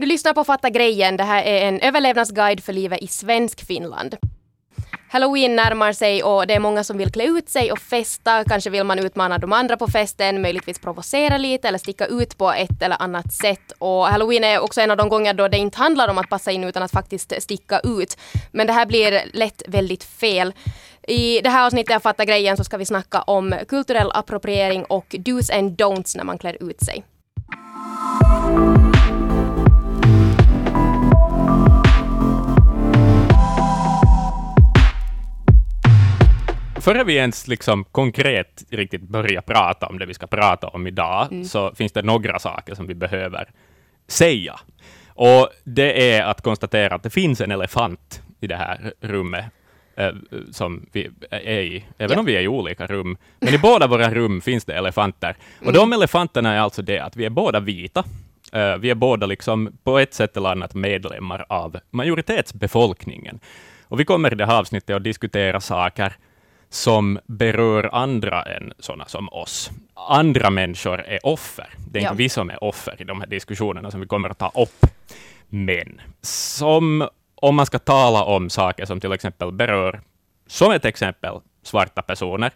[0.00, 1.16] Du lyssnar på Fatta grejen.
[1.16, 4.16] Det här är en överlevnadsguide för livet i svensk Finland.
[5.08, 8.44] Halloween närmar sig och det är många som vill klä ut sig och festa.
[8.44, 12.52] Kanske vill man utmana de andra på festen, möjligtvis provocera lite eller sticka ut på
[12.52, 13.72] ett eller annat sätt.
[13.78, 16.50] Och Halloween är också en av de gånger då det inte handlar om att passa
[16.50, 18.16] in utan att faktiskt sticka ut.
[18.52, 20.52] Men det här blir lätt väldigt fel.
[21.08, 25.14] I det här avsnittet av Fatta grejen så ska vi snacka om kulturell appropriering och
[25.18, 27.04] dos and don'ts när man klär ut sig.
[36.80, 41.32] Före vi ens liksom konkret riktigt börjar prata om det vi ska prata om idag,
[41.32, 41.44] mm.
[41.44, 43.48] så finns det några saker som vi behöver
[44.08, 44.60] säga.
[45.08, 49.44] Och det är att konstatera att det finns en elefant i det här rummet
[49.96, 50.12] eh,
[50.50, 52.20] som vi är i, även ja.
[52.20, 53.16] om vi är i olika rum.
[53.40, 55.36] Men i båda våra rum finns det elefanter.
[55.58, 55.74] Och mm.
[55.74, 58.04] de elefanterna är alltså det att vi är båda vita.
[58.56, 63.40] Uh, vi är båda liksom på ett sätt eller annat medlemmar av majoritetsbefolkningen.
[63.82, 66.16] Och vi kommer i det här avsnittet att diskutera saker
[66.70, 69.70] som berör andra än sådana som oss.
[69.94, 71.74] Andra människor är offer.
[71.90, 72.10] Det är ja.
[72.10, 74.86] inte vi som är offer i de här diskussionerna som vi kommer att ta upp.
[75.48, 80.00] Men som om man ska tala om saker som till exempel berör,
[80.46, 82.52] som ett exempel, svarta personer,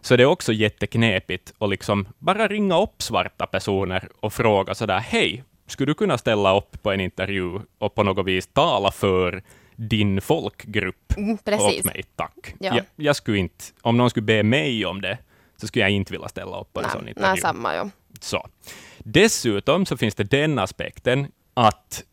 [0.00, 4.98] så det är också jätteknepigt att liksom bara ringa upp svarta personer och fråga sådär,
[4.98, 9.42] hej, skulle du kunna ställa upp på en intervju och på något vis tala för
[9.76, 12.54] din folkgrupp mm, åt mig, tack.
[12.58, 12.76] Ja.
[12.76, 15.18] Jag, jag, skulle inte, om någon skulle be mig om det,
[15.56, 17.28] så skulle jag inte vilja ställa upp på en nej, sån intervju.
[17.28, 17.90] Nej, samma, ja.
[18.20, 18.48] Så.
[18.98, 22.04] Dessutom så finns det den aspekten att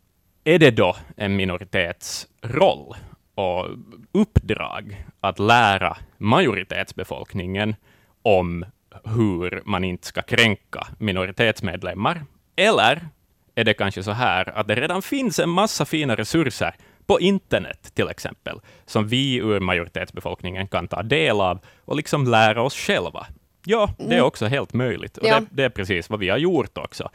[0.44, 2.96] är det då en minoritets roll
[3.36, 3.68] och
[4.12, 7.76] uppdrag att lära majoritetsbefolkningen
[8.22, 8.66] om
[9.04, 12.26] hur man inte ska kränka minoritetsmedlemmar?
[12.56, 13.08] Eller
[13.56, 16.76] är det kanske så här att det redan finns en massa fina resurser
[17.12, 22.62] på internet till exempel, som vi ur majoritetsbefolkningen kan ta del av och liksom lära
[22.62, 23.28] oss själva.
[23.66, 24.26] Ja, det är mm.
[24.26, 25.18] också helt möjligt.
[25.18, 25.40] Och ja.
[25.40, 27.10] det, det, är precis vad vi har gjort också.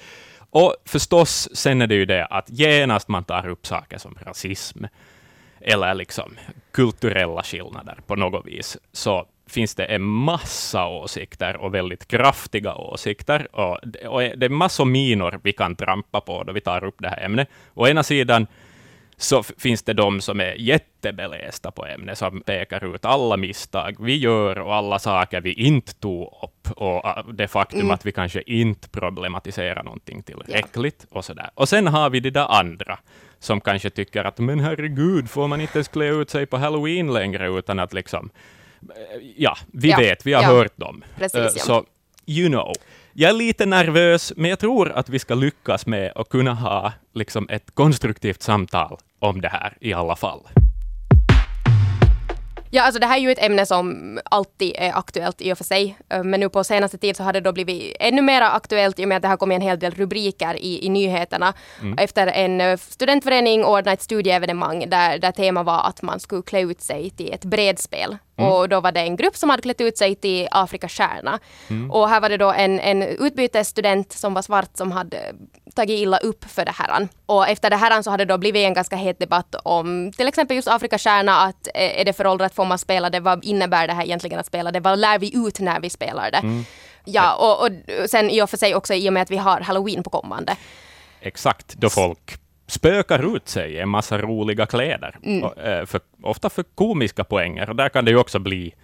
[0.51, 4.85] Och förstås, sen är det ju det att genast man tar upp saker som rasism,
[5.61, 6.37] eller liksom
[6.71, 13.57] kulturella skillnader på något vis, så finns det en massa åsikter och väldigt kraftiga åsikter.
[13.57, 17.09] Och, och det är massor minor vi kan trampa på då vi tar upp det
[17.09, 17.49] här ämnet.
[17.75, 18.47] Å ena sidan
[19.19, 24.17] så finns det de som är jättebelästa på ämnet, som pekar ut alla misstag vi
[24.17, 27.91] gör och alla saker vi inte tog upp, och äh, det faktum mm.
[27.91, 31.19] att vi kanske inte problematiserar någonting tillräckligt, ja.
[31.19, 31.51] och sådär.
[31.55, 32.99] Och sen har vi de där andra,
[33.39, 37.13] som kanske tycker att men herregud, får man inte ens klä ut sig på halloween
[37.13, 38.31] längre, utan att liksom,
[38.81, 39.99] äh, ja, vi ja.
[39.99, 40.49] vet, vi har ja.
[40.49, 41.05] hört dem.
[41.19, 41.85] Precis, uh, så,
[42.27, 42.73] you know.
[43.19, 46.93] Jag är lite nervös, men jag tror att vi ska lyckas med att kunna ha
[47.15, 50.41] liksom ett konstruktivt samtal om det här i alla fall.
[52.71, 55.65] Ja, alltså det här är ju ett ämne som alltid är aktuellt i och för
[55.65, 55.99] sig.
[56.09, 59.05] Eh, men nu på senaste tid så har det då blivit ännu mer aktuellt i
[59.05, 61.55] och med att det har kommit en hel del rubriker i, i nyheterna.
[61.81, 61.99] Mm.
[61.99, 66.61] Efter en eh, studentförening ordnade ett studieevenemang där, där temat var att man skulle klä
[66.61, 68.17] ut sig till ett bredspel.
[68.39, 68.53] Mm.
[68.53, 71.39] Och då var det en grupp som hade klätt ut sig till Afrikas stjärna.
[71.69, 71.91] Mm.
[71.91, 75.35] Och här var det då en, en utbytesstudent som var svart som hade
[75.75, 77.09] tagit illa upp för det här.
[77.27, 80.29] Och efter det här så hade det då blivit en ganska het debatt om till
[80.29, 83.87] exempel just Afrikas stjärna, att eh, är det föråldrat, får man spela det, vad innebär
[83.87, 86.39] det här egentligen att spela det, vad lär vi ut när vi spelar det?
[86.39, 86.65] Mm.
[87.05, 87.65] Ja, och,
[88.03, 90.11] och sen i och för sig också i och med att vi har halloween på
[90.11, 90.57] kommande.
[91.21, 95.19] Exakt, då folk spökar ut sig i en massa roliga kläder.
[95.23, 95.45] Mm.
[95.45, 97.71] Och, eh, för, ofta för komiska poänger.
[97.71, 98.75] Och där kan det ju också bli,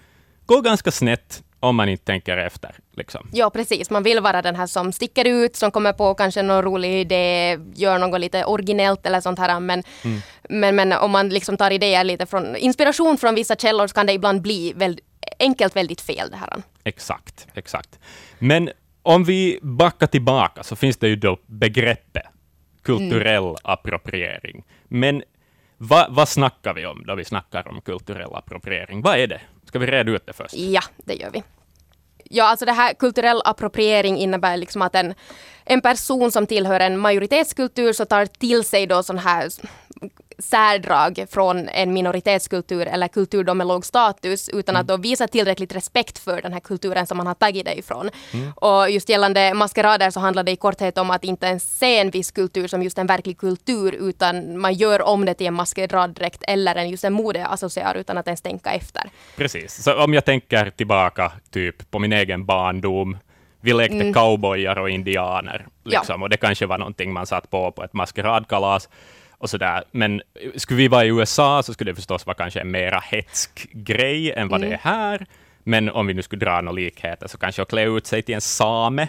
[0.47, 2.75] gå ganska snett om man inte tänker efter.
[2.97, 3.28] Liksom.
[3.32, 3.91] Ja, precis.
[3.91, 7.59] Man vill vara den här som sticker ut, som kommer på kanske någon rolig idé,
[7.75, 9.60] gör något lite originellt eller sånt här.
[9.60, 10.20] Men, mm.
[10.49, 14.06] men, men om man liksom tar idéer lite från, inspiration från vissa källor så kan
[14.06, 15.04] det ibland bli väldigt,
[15.38, 16.62] enkelt väldigt fel det här.
[16.84, 17.99] Exakt, exakt.
[18.38, 18.70] Men
[19.03, 22.31] om vi backar tillbaka så finns det ju då begreppet
[22.82, 23.56] kulturell mm.
[23.62, 24.64] appropriering.
[24.88, 25.23] Men
[25.84, 29.02] Va, vad snackar vi om då vi snackar om kulturell appropriering?
[29.02, 29.40] Vad är det?
[29.64, 30.55] Ska vi reda ut det först?
[30.55, 31.43] Ja, det gör vi.
[32.25, 35.14] Ja, alltså det här kulturell appropriering innebär liksom att en,
[35.64, 39.49] en person som tillhör en majoritetskultur så tar till sig då sån här
[40.38, 44.81] särdrag från en minoritetskultur eller kultur med låg status utan mm.
[44.81, 48.10] att då visa tillräckligt respekt för den här kulturen som man har tagit det ifrån.
[48.32, 48.52] Mm.
[48.56, 52.10] Och just gällande maskerader så handlar det i korthet om att inte ens se en
[52.10, 56.43] viss kultur som just en verklig kultur utan man gör om det till en maskeraddräkt
[56.48, 59.02] eller en, just en modeassociar utan att ens tänka efter.
[59.37, 63.16] Precis, så om jag tänker tillbaka typ på min egen barndom
[63.62, 64.12] vi lekte mm.
[64.12, 66.25] cowboyar och indianer, liksom, ja.
[66.25, 68.88] och det kanske var någonting man satt på på ett maskeradkalas,
[69.43, 69.85] och sådär.
[69.91, 70.23] Men
[70.56, 74.33] skulle vi vara i USA så skulle det förstås vara kanske en mera hetsk grej
[74.33, 74.71] än vad mm.
[74.71, 75.27] det är här.
[75.62, 78.35] Men om vi nu skulle dra några likheter så kanske att klä ut sig till
[78.35, 79.09] en same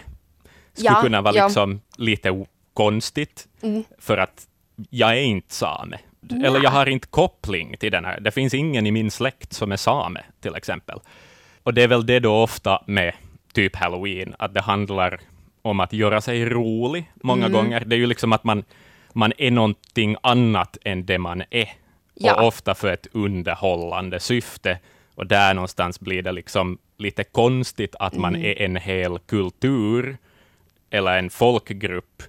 [0.72, 1.46] skulle ja, kunna vara ja.
[1.46, 2.44] liksom lite
[2.74, 3.84] konstigt, mm.
[3.98, 4.46] för att
[4.90, 5.98] jag är inte same.
[6.20, 6.46] Nej.
[6.46, 8.20] Eller jag har inte koppling till den här.
[8.20, 11.00] Det finns ingen i min släkt som är same, till exempel.
[11.62, 13.14] Och det är väl det då ofta med
[13.52, 15.20] typ halloween, att det handlar
[15.62, 17.52] om att göra sig rolig många mm.
[17.52, 17.84] gånger.
[17.84, 18.64] Det är ju liksom att man,
[19.14, 21.68] man är någonting annat än det man är.
[22.14, 22.34] Ja.
[22.34, 24.78] Och ofta för ett underhållande syfte.
[25.14, 28.46] Och där någonstans blir det liksom lite konstigt att man mm.
[28.46, 30.16] är en hel kultur
[30.90, 32.22] eller en folkgrupp,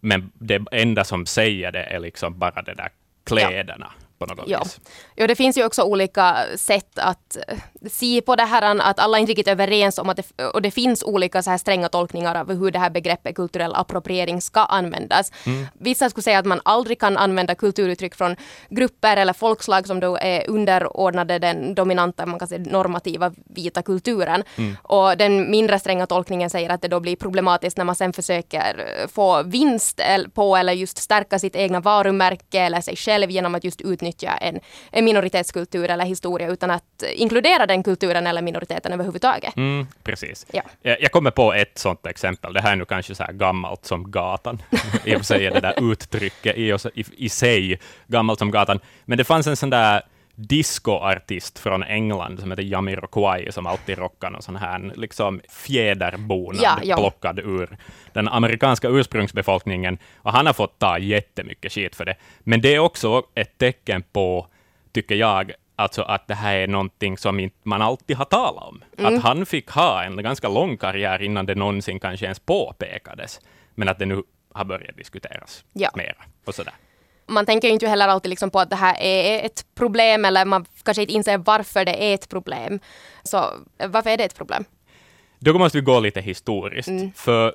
[0.00, 2.88] men det enda som säger det är liksom bara de där
[3.24, 3.92] kläderna.
[4.28, 4.58] På något ja.
[4.64, 4.80] vis.
[5.14, 7.58] Ja, det finns ju också olika sätt att eh,
[7.90, 10.70] se på det här, att alla är inte riktigt överens om att det, och det
[10.70, 15.32] finns olika så här stränga tolkningar av hur det här begreppet kulturell appropriering ska användas.
[15.46, 15.66] Mm.
[15.78, 18.36] Vissa skulle säga att man aldrig kan använda kulturuttryck från
[18.68, 24.42] grupper eller folkslag som då är underordnade den dominanta, man kan säga normativa vita kulturen.
[24.56, 24.76] Mm.
[24.82, 28.86] Och den mindre stränga tolkningen säger att det då blir problematiskt när man sen försöker
[29.08, 30.00] få vinst
[30.34, 34.36] på eller just stärka sitt egna varumärke eller sig själv genom att just utnyttja utnyttja
[34.36, 34.60] en,
[34.90, 39.56] en minoritetskultur eller historia utan att inkludera den kulturen eller minoriteten överhuvudtaget.
[39.56, 40.46] Mm, precis.
[40.52, 40.62] Ja.
[40.82, 42.52] Jag, jag kommer på ett sådant exempel.
[42.52, 44.62] Det här är nu kanske så här gammalt som gatan.
[45.04, 48.80] I och för sig är det där uttrycket i, i, i sig gammalt som gatan.
[49.04, 50.02] Men det fanns en sån där
[50.48, 56.78] discoartist från England som heter Jamiroquai, som alltid rockar någon sån här liksom fjäderbonad ja,
[56.82, 56.96] ja.
[56.96, 57.76] plockad ur
[58.12, 59.98] den amerikanska ursprungsbefolkningen.
[60.16, 62.16] Och han har fått ta jättemycket skit för det.
[62.40, 64.46] Men det är också ett tecken på,
[64.92, 68.84] tycker jag, alltså att det här är någonting som man alltid har talat om.
[68.98, 69.14] Mm.
[69.14, 73.40] Att han fick ha en ganska lång karriär innan det någonsin kanske ens påpekades,
[73.74, 74.22] men att det nu
[74.52, 75.90] har börjat diskuteras ja.
[75.94, 76.24] mera.
[76.44, 76.74] Och sådär
[77.34, 80.44] man tänker ju inte heller alltid liksom på att det här är ett problem eller
[80.44, 82.80] man kanske inte inser varför det är ett problem.
[83.22, 83.44] Så
[83.88, 84.64] varför är det ett problem?
[85.38, 86.88] Då måste vi gå lite historiskt.
[86.88, 87.12] Mm.
[87.16, 87.54] För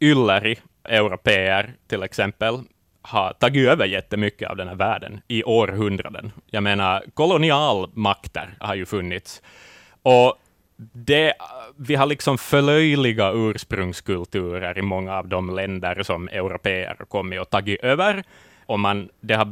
[0.00, 2.60] Ylleri, europeer till exempel,
[3.02, 6.32] har tagit över jättemycket av den här världen i århundraden.
[6.50, 9.42] Jag menar, kolonialmakter har ju funnits.
[10.02, 10.38] Och
[10.92, 11.34] det,
[11.76, 17.80] vi har liksom förlöjliga ursprungskulturer i många av de länder som europeer kommit och tagit
[17.80, 18.24] över
[18.72, 19.44] och man, det har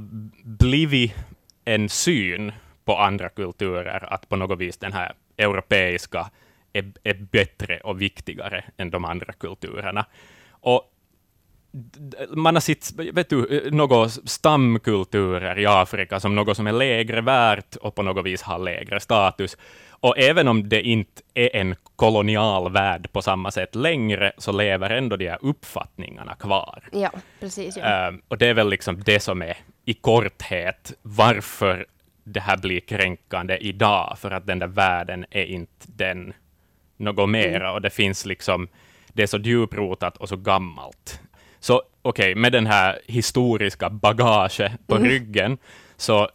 [0.44, 1.14] blivit
[1.64, 2.52] en syn
[2.84, 6.31] på andra kulturer, att på något vis den här europeiska
[6.72, 10.06] är, är bättre och viktigare än de andra kulturerna.
[10.50, 10.82] Och
[12.31, 17.76] man har sett vet du, några stamkulturer i Afrika som något som är lägre värt
[17.76, 19.56] och på något vis har lägre status.
[19.90, 24.90] Och även om det inte är en kolonial värld på samma sätt längre, så lever
[24.90, 26.88] ändå de här uppfattningarna kvar.
[26.93, 27.76] Ja, precis.
[27.76, 28.11] Ja.
[28.11, 31.87] Uh, och det är väl liksom det som är i korthet varför
[32.25, 36.32] det här blir kränkande idag, för att den där världen är inte den
[36.96, 37.75] något mera, mm.
[37.75, 38.69] och det finns liksom,
[39.08, 41.20] det är så djuprotat och så gammalt.
[41.60, 45.08] Så okej, okay, med den här historiska bagaget på mm.
[45.08, 45.58] ryggen,
[45.96, 46.28] så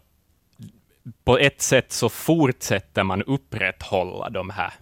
[1.23, 4.73] på ett sätt så fortsätter man upprätthålla de här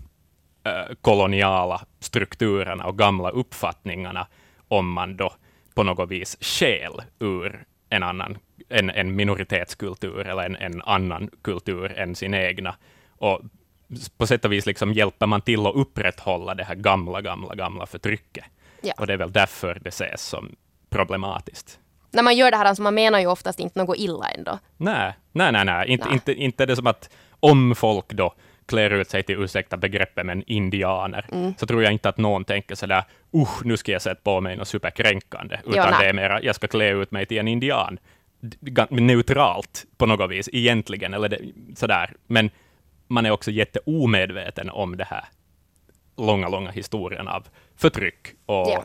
[0.63, 4.28] äh, koloniala strukturerna och gamla uppfattningarna
[4.68, 5.34] om man då
[5.74, 8.38] på något vis skäl ur en annan
[8.69, 12.75] en, en minoritetskultur eller en, en annan kultur än sin egna.
[13.08, 13.41] Och
[14.18, 17.86] på sätt och vis liksom hjälper man till att upprätthålla det här gamla, gamla, gamla
[17.86, 18.46] förtrycket.
[18.84, 18.94] Ja.
[18.98, 20.56] Och det är väl därför det ses som
[20.90, 21.80] problematiskt
[22.13, 24.60] när man gör det här, alltså man menar ju oftast inte något illa ändå.
[24.78, 25.88] Nej, nej, nej, nej.
[25.88, 26.13] Inte, nej.
[26.13, 27.10] Inte, inte det som att
[27.40, 28.34] om folk då
[28.66, 31.54] klär ut sig till, ursäkta begreppet, men indianer, mm.
[31.58, 33.04] så tror jag inte att någon tänker sådär,
[33.36, 36.56] usch, nu ska jag sätta på mig något superkränkande, utan jo, det är mera, jag
[36.56, 38.00] ska klä ut mig till en indian.
[38.90, 41.40] Neutralt på något vis, egentligen, eller det,
[41.75, 42.13] sådär.
[42.28, 42.50] Men
[43.08, 45.25] man är också jätteomedveten om det här
[46.17, 48.84] långa, långa historien av förtryck och ja,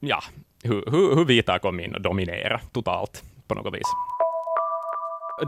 [0.00, 0.22] ja
[0.62, 3.86] hur, hur, hur vita kom in och dominerade totalt på något vis.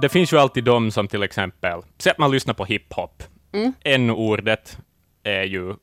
[0.00, 3.22] Det finns ju alltid de som till exempel, säg att man lyssnar på hiphop.
[3.52, 3.72] Mm.
[3.84, 4.78] N-ordet
[5.22, 5.74] är ju,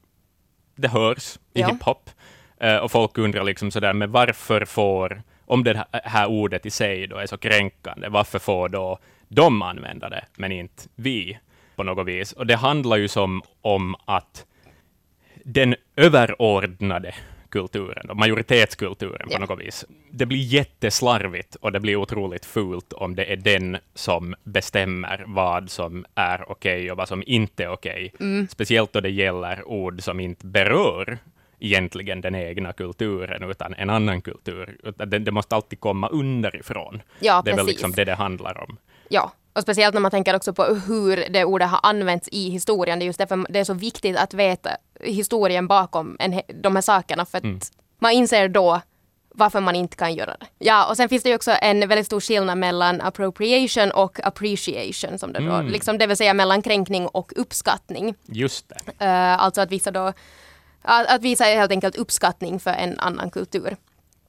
[0.76, 1.68] det hörs i ja.
[1.68, 2.10] hiphop.
[2.64, 7.08] Uh, och folk undrar liksom sådär, men varför får, om det här ordet i sig
[7.08, 11.40] då är så kränkande, varför får då de använda det, men inte vi
[11.76, 12.34] på något vis?
[12.34, 14.46] Och det handlar ju som om att
[15.44, 17.14] den överordnade
[17.50, 19.40] kulturen, och majoritetskulturen på ja.
[19.40, 19.86] något vis.
[20.12, 25.70] Det blir jätteslarvigt och det blir otroligt fult om det är den som bestämmer vad
[25.70, 28.12] som är okej okay och vad som inte är okej.
[28.14, 28.28] Okay.
[28.28, 28.48] Mm.
[28.48, 31.18] Speciellt då det gäller ord som inte berör
[31.60, 34.78] egentligen den egna kulturen, utan en annan kultur.
[34.96, 37.02] Det, det måste alltid komma underifrån.
[37.20, 37.76] Ja, det är väl precis.
[37.76, 38.78] liksom det det handlar om.
[39.10, 43.00] Ja, och speciellt när man tänker också på hur det ordet har använts i historien.
[43.00, 46.82] Det är just därför det är så viktigt att veta historien bakom en, de här
[46.82, 47.26] sakerna.
[47.26, 47.60] För att Mm.
[48.00, 48.82] man inser då
[49.36, 50.46] varför man inte kan göra det.
[50.60, 55.20] Ja, och sen finns det ju också en väldigt stor skillnad mellan appropriation och appreciation.
[55.20, 55.68] Som det, då, Mm.
[55.68, 58.16] liksom, det vill säga mellan kränkning och uppskattning.
[58.26, 59.06] Just det.
[59.06, 60.14] Eh, alltså att visa då
[60.84, 63.78] att, att visa helt enkelt uppskattning för en annan kultur.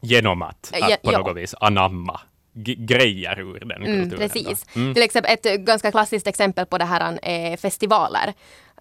[0.01, 1.19] Genom att, Ja, att på ja.
[1.19, 2.21] något vis anamma
[2.55, 4.09] grejer ur den Mm, kulturen.
[4.11, 4.17] då.
[4.17, 4.67] precis.
[4.77, 4.95] Mm.
[4.95, 8.33] Till exempel ett eh, ganska klassiskt exempel på det här är festivaler.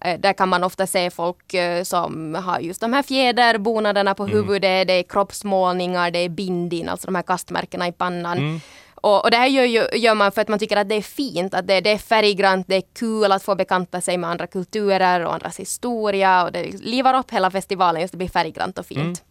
[0.02, 4.26] Eh, Där kan man ofta se folk eh, som har just de här fjäderbonaderna på
[4.26, 8.60] huvudet, det är kroppsmålningar, det är bindin, alltså de här kastmärkena i pannan.
[8.94, 11.54] Och, och det här gör, gör man för att man tycker att det är fint,
[11.54, 15.20] att det, det är färggrant, det är kul att få bekanta sig med andra kulturer
[15.26, 19.22] och andras historia och det livar upp hela festivalen, just det blir färggrant och fint.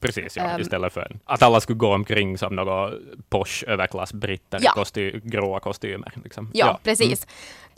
[0.00, 0.42] Precis, ja.
[0.42, 0.60] Ehm.
[0.60, 2.90] istället för att alla skulle gå omkring som några
[3.28, 4.72] posh överklassbritter Ja.
[4.76, 6.12] i kosty- gråa kostymer.
[6.24, 6.50] Liksom.
[6.54, 7.26] Ja, precis.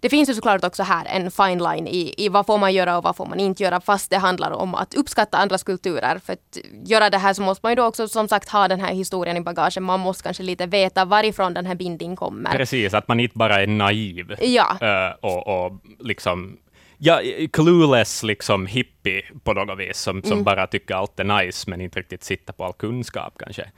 [0.00, 2.96] Det finns ju såklart också här en fine line i, i vad får man göra
[2.98, 6.18] och vad får man inte göra fast det handlar om att uppskatta andras kulturer.
[6.24, 8.80] För att göra det här så måste man ju då också som sagt ha den
[8.80, 9.82] här historien i bagagen.
[9.82, 12.50] Man måste kanske lite veta varifrån den här binding kommer.
[12.50, 16.56] Precis, att man inte bara är naiv Ja, eh, och, och liksom
[17.04, 17.20] Ja,
[17.52, 20.44] clueless liksom hippie på något vis, som, som Mm.
[20.44, 23.70] bara tycker allt är nice, men inte riktigt sitter på all kunskap kanske.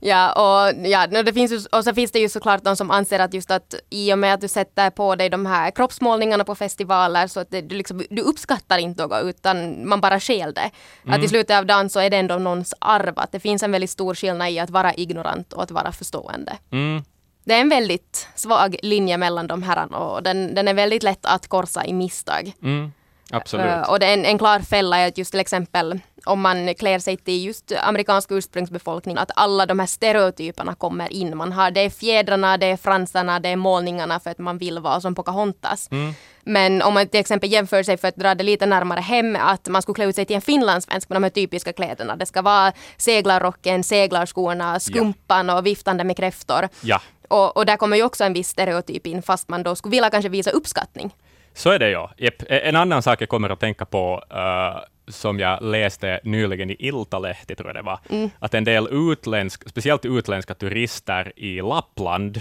[0.00, 3.18] ja, och, ja det finns ju, och så finns det ju såklart de som anser
[3.18, 6.54] att just att i och med att du sätter på dig de här kroppsmålningarna på
[6.54, 10.70] festivaler så att det, du, liksom, du uppskattar inte något utan man bara stjäl det.
[11.06, 13.12] Att i slutet av dagen så är det ändå någons arv.
[13.16, 16.58] Att det finns en väldigt stor skillnad i att vara ignorant och att vara förstående.
[16.72, 17.02] Mm.
[17.50, 21.26] Det är en väldigt svag linje mellan de här och den, den är väldigt lätt
[21.26, 22.52] att korsa i misstag.
[22.62, 22.92] Mm.
[23.30, 23.66] Absolut.
[23.66, 26.74] Uh, och det är en, en klar fälla är att just till exempel om man
[26.74, 31.36] klär sig till just amerikansk ursprungsbefolkning, att alla de här stereotyperna kommer in.
[31.36, 34.78] Man har, det är fjädrarna, det är fransarna, det är målningarna för att man vill
[34.78, 35.88] vara som Pocahontas.
[36.44, 39.68] Men om man till exempel jämför sig för att dra det lite närmare hem, att
[39.68, 42.16] man skulle klä ut sig till en finlandssvensk med de här typiska kläderna.
[42.16, 46.68] Det ska vara seglarrocken, seglarskorna, skumpan och viftande med kräftor.
[46.80, 49.90] Ja, Och, och där kommer ju också en viss stereotyp in, fast man då skulle
[49.90, 51.14] vilja kanske visa uppskattning.
[51.54, 52.10] så är det ja.
[52.16, 52.42] Jep.
[52.48, 57.54] En annan sak jag kommer att tänka på, eh, som jag läste nyligen i Iltalehti,
[57.54, 57.98] tror jag det var,
[58.38, 62.36] att en del utländsk, speciellt utländska turister i Lappland,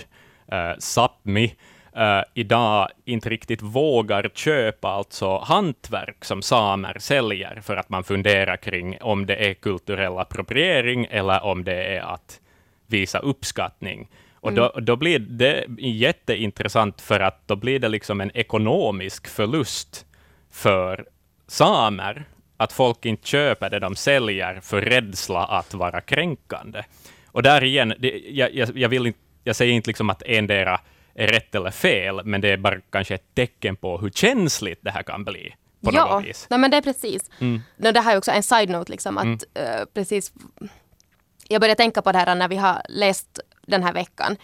[0.51, 1.55] uh, Sápmi,
[1.95, 8.57] eh, idag inte riktigt vågar köpa alltså hantverk som samer säljer, för att man funderar
[8.57, 12.39] kring om det är kulturell appropriering eller om det är att
[12.87, 14.07] visa uppskattning.
[14.41, 20.05] Och då, då blir det jätteintressant, för att då blir det liksom en ekonomisk förlust
[20.51, 21.05] för
[21.47, 22.27] samer,
[22.57, 26.83] att folk inte köper det de säljer för rädsla att vara kränkande.
[27.25, 30.79] Och där igen, det, jag, jag, jag, vill inte, jag säger inte liksom att endera
[31.13, 34.91] är rätt eller fel, men det är bara kanske ett tecken på hur känsligt det
[34.91, 35.55] här kan bli.
[35.81, 36.47] På ja, något vis.
[36.49, 37.29] nej, men det är precis.
[37.39, 37.61] Mm.
[37.77, 40.33] No, det här är också en side-note, liksom, att eh, precis
[41.51, 43.39] jag började tänka på det här när vi har läst
[43.69, 44.35] den här veckan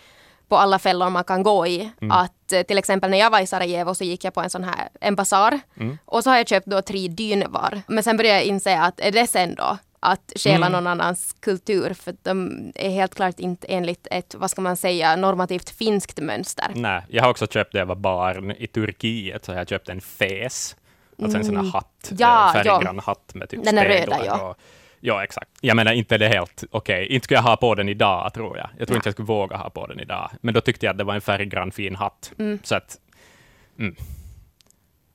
[0.47, 1.89] på alla fällor man kan gå i.
[2.01, 2.11] Mm.
[2.11, 4.63] Att eh, till exempel när jag var i Sarajevo så gick jag på en sån
[4.63, 5.97] här en basar Mm.
[6.05, 7.81] och så har jag köpt då tre dynvar.
[7.87, 10.71] Men sen började jag inse att är det sen då att stjäla Mm.
[10.71, 15.15] någon annans kultur för de är helt klart inte enligt ett, vad ska man säga,
[15.15, 16.71] normativt finskt mönster.
[16.75, 19.89] Nej, jag har också köpt det jag var barn i Turkiet, så har jag köpt
[19.89, 20.75] en fes.
[21.21, 22.17] Alltså en sån här hatt, Mm.
[22.19, 24.49] Ja, eh, färggrann hatt med typ Den är röda, ja.
[24.49, 24.57] Och,
[25.05, 25.49] ja, exakt.
[25.61, 27.07] Jag menar, inte det helt okej.
[27.07, 28.69] Inte skulle jag ha på den idag, tror jag.
[28.77, 28.97] Jag tror Nej.
[28.97, 30.31] inte jag skulle våga ha på den idag.
[30.41, 32.31] Men då tyckte jag att det var en färggrann fin hatt.
[32.39, 32.59] Mm.
[32.63, 32.97] Så att,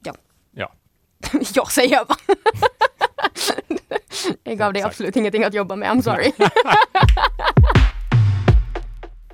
[0.04, 0.14] Ja.
[0.52, 0.72] ja.
[1.54, 2.18] jag säger jag bara.
[4.44, 6.32] jag gav dig absolut ingenting att jobba med, I'm sorry.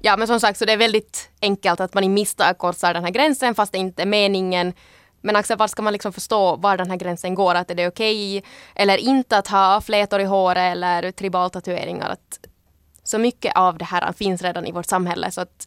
[0.00, 3.04] ja men som sagt så det är väldigt enkelt att man i misstag korsar den
[3.04, 4.72] här gränsen fast det inte är meningen.
[5.26, 7.54] Men Axel, var ska man liksom förstå var den här gränsen går?
[7.54, 12.10] Att är det okej eller inte att ha flätor i håret eller tribaltatueringar?
[12.10, 12.38] Att
[13.02, 15.66] så mycket av det här finns redan i vårt samhälle så att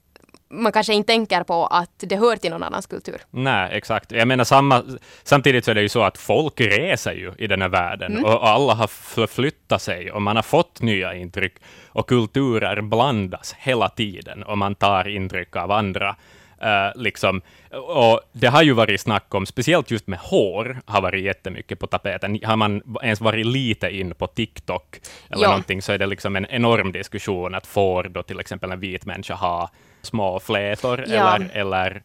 [0.49, 3.21] man kanske inte tänker på att det hör till någon annans kultur.
[3.29, 4.11] Nej, exakt.
[4.11, 4.83] Jag menar, samma,
[5.23, 8.25] samtidigt så är det ju så att folk reser ju i den här världen Mm.
[8.25, 11.55] och alla har förflyttat sig och man har fått nya intryck
[11.87, 16.15] och kulturer blandas hela tiden och man tar intryck av andra.
[16.61, 17.41] Eh, liksom.
[17.71, 21.87] Och det har ju varit snack om, speciellt just med hår, har varit jättemycket på
[21.87, 22.39] tapeten.
[22.43, 24.99] Har man ens varit lite in på TikTok
[25.29, 25.47] eller Ja.
[25.49, 29.05] någonting så är det liksom en enorm diskussion att får då till exempel en vit
[29.05, 29.69] människa ha
[30.01, 31.35] små flätor Ja.
[31.35, 32.01] eller, eller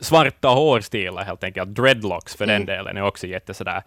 [0.00, 1.74] svarta hårstilar helt enkelt.
[1.74, 2.56] Dreadlocks för Mm.
[2.66, 3.82] den delen är också jätte sådär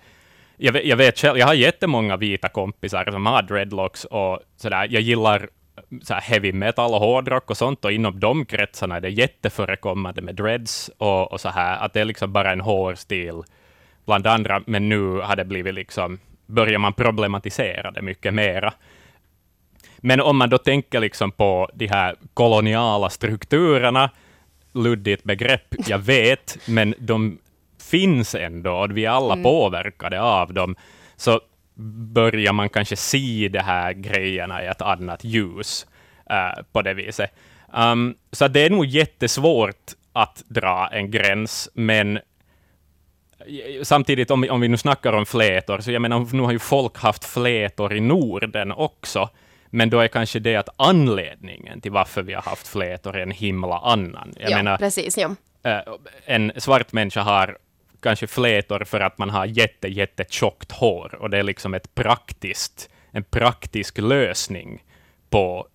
[0.57, 4.87] jag, vet, jag vet själv, jag har jättemånga vita kompisar som har dreadlocks och sådär.
[4.89, 5.49] Jag gillar
[6.01, 10.35] så heavy metal och hårdrock och sånt, och inom de kretsarna är det jätteförekommande med
[10.35, 13.43] dreads och, och så här, att det är liksom bara en hårstil
[14.05, 18.73] bland andra, men nu har det blivit liksom, börjar man problematisera det mycket mera.
[19.97, 24.09] Men om man då tänker liksom på de här koloniala strukturerna,
[24.73, 27.37] luddigt begrepp, jag vet, men de
[27.81, 29.43] finns ändå, och vi är alla mm.
[29.43, 30.75] påverkade av dem,
[31.15, 31.41] så
[32.13, 35.87] börjar man kanske se de här grejerna i ett annat ljus
[36.31, 37.31] uh, på det viset.
[37.77, 42.19] Um, så det är nog jättesvårt att dra en gräns, men
[43.83, 46.97] samtidigt, om, om vi nu snackar om flätor, så jag menar, nu har ju folk
[46.97, 49.29] haft flätor i Norden också,
[49.69, 53.31] men då är kanske det att anledningen till varför vi har haft flätor är en
[53.31, 54.33] himla annan.
[54.37, 55.17] Jag ja, menar, precis.
[55.17, 55.27] Ja.
[55.65, 57.57] Uh, en svart människa har
[58.01, 61.95] kanske flätor för att man har jätte, jätte tjockt hår, och det är liksom ett
[61.95, 64.83] praktiskt, en praktisk lösning
[65.29, 65.67] på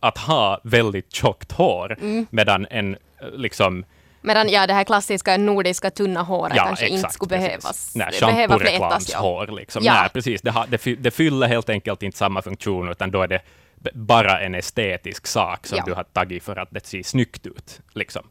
[0.00, 2.26] att ha väldigt tjockt hår, mm.
[2.30, 2.96] medan en
[3.32, 3.84] liksom
[4.24, 7.92] Medan ja, det här klassiska nordiska tunna håret ja, kanske exakt, inte skulle behövas.
[7.94, 9.10] Nej, behöva flätas.
[9.12, 9.18] Ja.
[9.18, 9.84] hår liksom.
[9.84, 9.94] Ja.
[9.94, 10.42] Nej, precis.
[10.42, 13.40] Det, har, det, det fyller helt enkelt inte samma funktion, utan då är det
[13.94, 15.84] bara en estetisk sak som ja.
[15.86, 17.80] du har tagit för att det ser snyggt ut.
[17.92, 18.22] Liksom.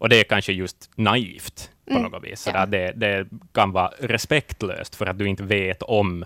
[0.00, 2.02] Och det är kanske just naivt på mm.
[2.02, 2.48] något vis.
[2.54, 2.66] Ja.
[2.66, 6.24] Det, det kan vara respektlöst för att du inte vet om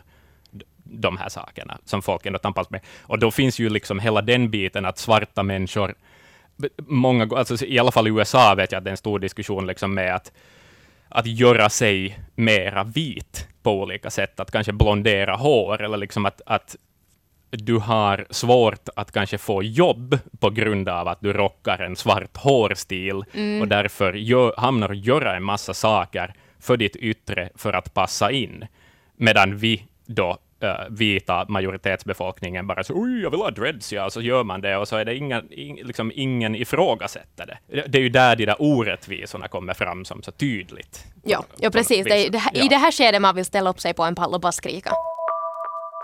[0.85, 2.81] de här sakerna som folk ändå tampas med.
[3.03, 5.95] Och då finns ju liksom hela den biten att svarta människor,
[6.77, 9.67] många, alltså i alla fall i USA vet jag att det är en stor diskussion
[9.67, 10.33] liksom med att,
[11.09, 16.41] att göra sig mera vit på olika sätt, att kanske blondera hår, eller liksom att,
[16.47, 16.77] att
[17.59, 22.37] du har svårt att kanske få jobb på grund av att du rockar en svart
[22.37, 23.61] hårstil mm.
[23.61, 28.31] och därför gör, hamnar och göra en massa saker för ditt yttre för att passa
[28.31, 28.67] in.
[29.17, 34.21] Medan vi då uh, vita majoritetsbefolkningen bara så oj, jag vill ha dreads, ja, så
[34.21, 37.85] gör man det och så är det inga, in, liksom ingen ifrågasätter det.
[37.89, 41.05] Det är ju där de där orättvisorna kommer fram som så tydligt.
[41.23, 42.05] Ja, ja precis.
[42.05, 44.41] Det, det, I det här skedet man vill ställa upp sig på en pall och
[44.41, 44.93] bara skrika.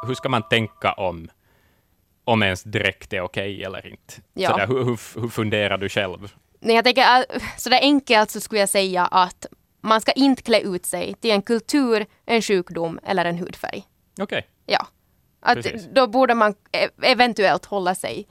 [0.07, 1.29] Hur ska man tänka om
[2.31, 4.15] om ens dräkt är okej okay eller inte.
[4.35, 4.51] Ja.
[4.51, 6.33] Sådär, hur, hur, hur funderar du själv?
[6.61, 9.47] Nej, jag tänker, äh, sådär enkelt så skulle jag säga att
[9.81, 13.83] man ska inte klä ut sig till en kultur, en sjukdom eller en hudfärg.
[14.21, 14.25] Okej.
[14.25, 14.43] Okay.
[14.67, 14.87] Ja.
[15.41, 15.65] Att
[15.95, 18.27] då borde man e eventuellt hålla sig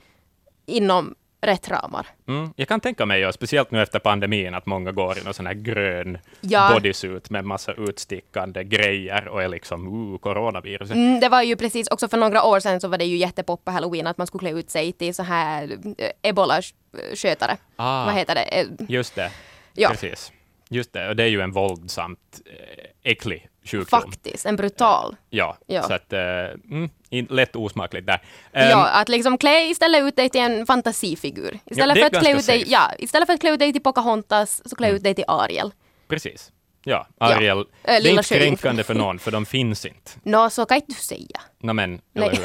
[0.66, 2.08] inom rätt ramar.
[2.28, 5.46] Mm, jag kan tänka mig, speciellt nu efter pandemin, att många går i någon sån
[5.46, 6.72] här grön ja.
[6.74, 10.92] bodysuit med massa utstickande grejer och är liksom uh, coronavirus.
[10.92, 13.66] Mm, det var ju precis, också för några år sedan så var det ju jättepop
[13.66, 17.58] på halloween att man skulle klä ut sig till så här eh, ebola-skötare.
[17.76, 18.42] Ah, Vad heter det?
[18.42, 19.32] Eh, just det,
[19.74, 19.90] ja.
[19.90, 20.32] precis.
[20.70, 24.02] Just det, och det är ju en våldsamt eh, äcklig sjukdom.
[24.02, 25.16] Faktiskt, en brutal.
[25.30, 25.84] Ja, ja.
[25.84, 26.90] så att, mm,
[27.30, 28.22] lätt osmakligt där.
[28.54, 31.60] Um, ja, att liksom klä istället ut dig till en fantasifigur.
[31.66, 33.84] Istället, ja, för att klä ut dig, ja, istället för att klä ut dig till
[33.84, 34.96] Pocahontas, så klä mm.
[34.96, 35.72] ut dig till Ariel.
[36.08, 36.52] Precis.
[36.84, 37.66] Ja, Ariel.
[37.84, 38.00] Ja.
[38.00, 40.12] det är inte kränkande för någon, för de finns inte.
[40.24, 41.42] Nå, no, så kan inte du säga.
[41.60, 42.38] No, men, eller hur?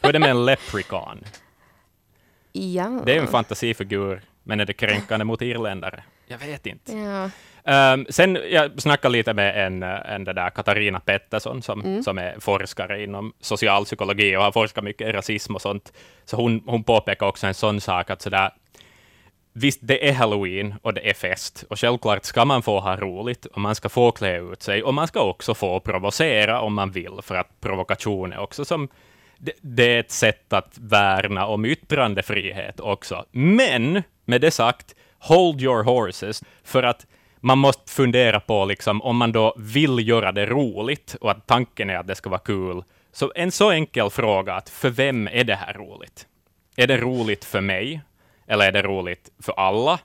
[0.00, 1.24] hur är det med en leprechaun?
[2.52, 3.02] Ja.
[3.06, 6.04] Det är en fantasifigur, men är det kränkande mot irländare?
[6.26, 6.92] Jag vet inte.
[6.92, 7.30] Ja.
[7.64, 12.02] Um, sen jag snackade lite med en, en där Katarina Pettersson som, mm.
[12.02, 15.92] som är forskare inom socialpsykologi och har forskat mycket i rasism och sånt.
[16.24, 18.50] Så hon, hon påpekar också en sån sak att sådär,
[19.52, 23.46] visst, det är halloween och det är fest och självklart ska man få ha roligt
[23.46, 26.90] och man ska få klä ut sig och man ska också få provocera om man
[26.90, 28.88] vill, för att provokation är också som
[29.38, 33.24] det, det är ett sätt att värna om yttrandefrihet också.
[33.30, 37.06] Men med det sagt, hold your horses, för att
[37.40, 41.90] man måste fundera på liksom, om man då vill göra det roligt och att tanken
[41.90, 42.84] är att det ska vara kul.
[43.12, 46.26] Så en så enkel fråga, att för vem är det här roligt?
[46.76, 48.00] Är det roligt för mig?
[48.46, 49.98] Eller är det roligt för alla?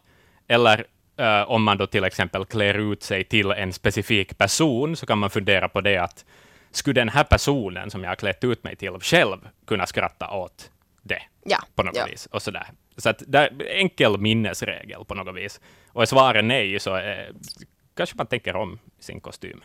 [0.47, 0.85] Eller
[1.19, 5.17] uh, om man då till exempel klär ut sig till en specifik person, så kan
[5.17, 6.25] man fundera på det att
[6.71, 10.69] skulle den här personen som jag har klätt ut mig till själv kunna skratta åt
[11.45, 12.05] ja, på något ja.
[12.05, 12.25] vis?
[12.31, 12.67] Och sådär.
[12.97, 15.59] Så att det är enkel minnesregel på något vis.
[15.87, 17.31] Och är svaret nej, så är,
[17.97, 19.63] kanske man tänker om sin kostym.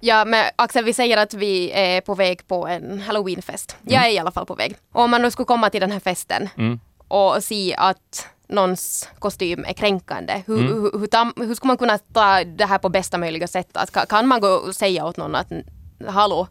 [0.00, 3.76] Ja, men Axel, vi säger att vi är på väg på en halloweenfest.
[3.82, 4.06] Jag mm.
[4.06, 4.76] är i alla fall på väg.
[4.92, 6.80] Och om man nu skulle komma till den här festen mm.
[7.08, 10.72] och se att någons kostym är kränkande, hur, mm.
[10.72, 13.76] hur, hur, hur ska man kunna ta det här på bästa möjliga sätt?
[13.76, 15.52] Att, kan man gå och säga åt någon att
[16.06, 16.48] hallå,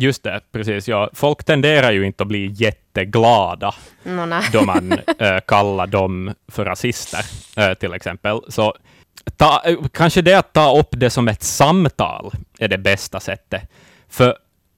[0.00, 0.88] Just det, precis.
[0.88, 1.10] Ja.
[1.12, 7.24] Folk tenderar ju inte att bli jätteglada no, då man äh, kallar dem för rasister,
[7.56, 8.40] äh, till exempel.
[8.48, 8.74] Så
[9.36, 13.62] ta, kanske det att ta upp det som ett samtal är det bästa sättet.
[14.08, 14.36] För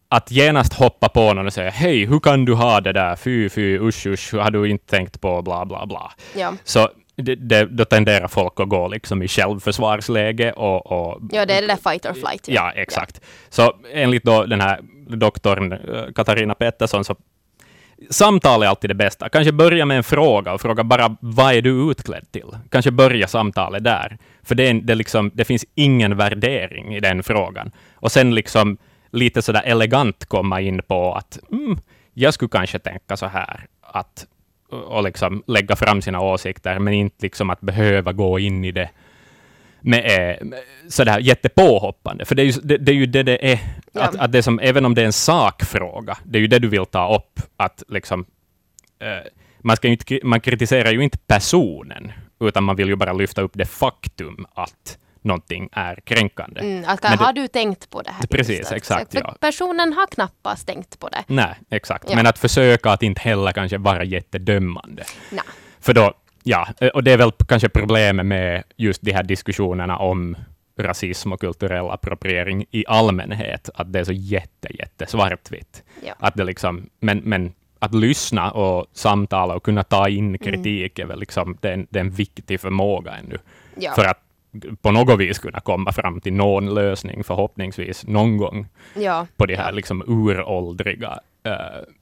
[0.09, 3.48] att genast hoppa på någon och säga hej, hur kan du ha det där, fy,
[3.48, 6.12] fy, usch, usch, har du inte tänkt på bla, bla, bla.
[6.37, 6.54] Ja.
[6.64, 11.54] Så det, det, då tenderar folk att gå liksom i självförsvarsläge och, och ja, det
[11.54, 12.48] är det där fight or flight.
[12.48, 13.20] Ja, exakt.
[13.48, 14.80] Så enligt då den här
[15.18, 17.16] doktorn eh, Katarina Pettersson så
[18.11, 19.29] Samtal är alltid det bästa.
[19.29, 22.46] Kanske börja med en fråga och fråga bara vad är du utklädd till?
[22.70, 24.18] Kanske börja samtalet där.
[24.42, 27.73] För det, är, det, liksom, det finns ingen värdering i den frågan.
[27.94, 28.79] Och sen liksom
[29.11, 31.79] lite sådär elegant komma in på att mm,
[32.14, 34.27] jag skulle kanske tänka så här, att
[34.70, 38.90] och liksom lägga fram sina åsikter, men inte liksom att behöva gå in i det
[39.80, 42.24] med, med sådär jättepåhoppande.
[42.24, 43.60] För det är ju det, det, är ju det, det är.
[43.92, 44.02] Ja.
[44.02, 46.68] Att, att det som, även om det är en sakfråga, det är ju det du
[46.68, 47.40] vill ta upp.
[47.56, 48.24] Att liksom,
[49.00, 49.26] eh,
[49.60, 53.52] man, ska inte, man kritiserar ju inte personen, utan man vill ju bara lyfta upp
[53.54, 56.60] det faktum att någonting är kränkande.
[56.60, 58.26] Mm, det, har du tänkt på det här?
[58.26, 59.14] Precis, exakt.
[59.14, 59.36] ja.
[59.40, 61.24] Personen har knappast tänkt på det.
[61.26, 62.04] Nej, exakt.
[62.08, 62.16] Ja.
[62.16, 65.04] Men att försöka att inte heller kanske vara jättedömande.
[65.30, 65.44] Nej.
[65.80, 70.37] För då, ja, och det är väl kanske problemet med just de här diskussionerna om
[70.79, 75.83] rasism och kulturell appropriering i allmänhet, att det är så jätte, jätte svartvitt.
[76.07, 76.14] Ja.
[76.18, 81.07] Att det liksom, men, men att lyssna och samtala och kunna ta in kritik mm.
[81.07, 83.38] är väl liksom, det är, det är en viktig förmåga ännu.
[83.76, 83.92] Ja.
[83.94, 84.18] För att
[84.83, 89.26] på något vis kunna komma fram till någon lösning, förhoppningsvis någon gång, ja.
[89.37, 91.53] på de här liksom uråldriga äh,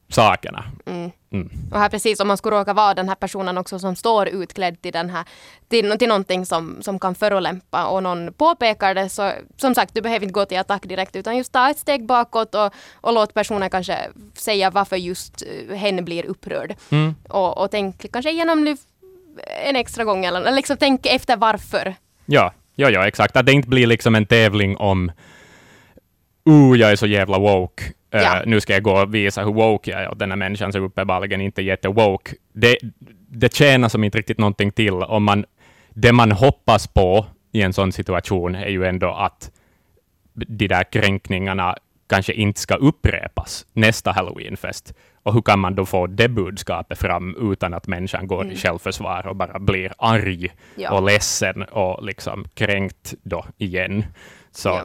[0.08, 0.64] sakerna.
[0.86, 1.10] Mm.
[1.30, 1.50] Mm.
[1.72, 4.82] Och här precis, om man skulle råka vara den här personen också som står utklädd
[4.82, 5.24] till, den här,
[5.68, 10.00] till, till någonting som, som kan förolämpa och någon påpekar det, så som sagt, du
[10.00, 13.34] behöver inte gå till attack direkt, utan just ta ett steg bakåt och, och låt
[13.34, 13.98] personen kanske
[14.34, 16.74] säga varför just uh, hen blir upprörd.
[16.90, 17.14] Mm.
[17.28, 18.76] Och, och tänk kanske igenom
[19.64, 21.94] en extra gång, eller liksom tänk efter varför
[22.26, 23.36] Ja, ja, ja, exakt.
[23.36, 25.12] Att det inte blir liksom en tävling om
[26.48, 27.84] uh, jag är så jävla woke.
[28.14, 28.42] Uh, ja.
[28.46, 30.82] Nu ska jag gå och visa hur woke jag är och den här människan som
[30.82, 32.34] uppenbarligen inte är jättewoke.
[32.52, 32.78] Det,
[33.28, 34.92] det tjänar som inte riktigt någonting till.
[34.92, 35.44] Om man,
[35.90, 39.50] det man hoppas på i en sån situation är ju ändå att
[40.34, 41.76] de där kränkningarna
[42.08, 44.94] kanske inte ska upprepas nästa halloweenfest.
[45.22, 48.52] Och hur kan man då få det budskapet fram utan att människan går mm.
[48.52, 50.92] i självförsvar och bara blir arg ja.
[50.92, 54.04] och ledsen och liksom kränkt då igen.
[54.50, 54.84] Så ja.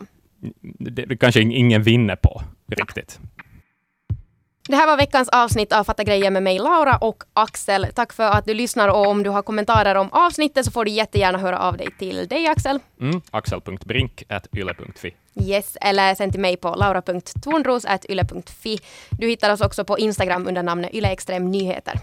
[0.61, 3.19] det, det kanske ingen vinner på riktigt.
[4.67, 7.87] Det här var veckans avsnitt av Fatta grejer med mig Laura och Axel.
[7.95, 10.91] Tack för att du lyssnar och om du har kommentarer om avsnittet så får du
[10.91, 12.79] jättegärna höra av dig till dig Axel.
[13.01, 18.79] Mm, axel.brink.yle.fi Yes, eller sen till mig på laura.tornros.yle.fi.
[19.11, 21.99] Du hittar oss också på Instagram under namnet yleextremnyheter.